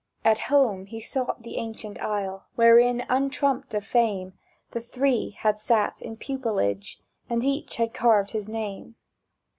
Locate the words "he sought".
0.87-1.43